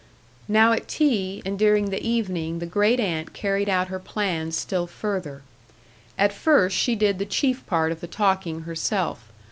Now 0.47 0.71
at 0.71 0.87
tea, 0.87 1.43
and 1.45 1.59
during 1.59 1.91
the 1.91 2.01
evening, 2.03 2.57
the 2.57 2.65
great 2.65 2.99
aunt 2.99 3.33
carried 3.33 3.69
out 3.69 3.89
her 3.89 3.99
plans 3.99 4.57
still 4.57 4.87
further. 4.87 5.43
At 6.17 6.33
first 6.33 6.75
she 6.75 6.95
did 6.95 7.19
the 7.19 7.25
chief 7.27 7.63
part 7.67 7.91
of 7.91 8.01
the 8.01 8.07
talking 8.07 8.61
herself. 8.61 9.31